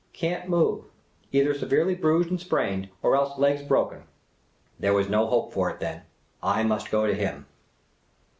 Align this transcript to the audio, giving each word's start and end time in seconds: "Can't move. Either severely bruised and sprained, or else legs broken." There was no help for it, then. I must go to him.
"Can't 0.13 0.49
move. 0.49 0.85
Either 1.31 1.53
severely 1.53 1.93
bruised 1.93 2.31
and 2.31 2.39
sprained, 2.41 2.89
or 3.03 3.15
else 3.15 3.37
legs 3.37 3.61
broken." 3.61 4.05
There 4.79 4.95
was 4.95 5.09
no 5.09 5.29
help 5.29 5.53
for 5.53 5.69
it, 5.69 5.79
then. 5.79 6.01
I 6.41 6.63
must 6.63 6.89
go 6.89 7.05
to 7.05 7.13
him. 7.13 7.45